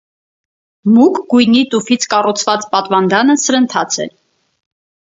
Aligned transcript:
Մուգ 0.95 1.19
գույնի 1.33 1.61
տուֆից 1.75 2.09
կառուցված 2.15 2.67
պատվանդանը 2.73 3.39
սրընթաց 3.47 4.05
է։ 4.09 4.11